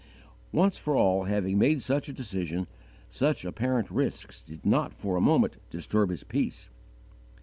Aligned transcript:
Once 0.51 0.79
for 0.79 0.95
all 0.95 1.25
having 1.25 1.59
made 1.59 1.83
such 1.83 2.09
a 2.09 2.13
decision, 2.13 2.65
such 3.11 3.45
apparent 3.45 3.91
risks 3.91 4.41
did 4.41 4.65
not 4.65 4.95
for 4.95 5.15
a 5.15 5.21
moment 5.21 5.57
disturb 5.69 6.09
his 6.09 6.23
peace. 6.23 6.69